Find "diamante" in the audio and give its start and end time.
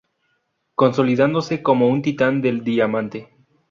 2.63-3.37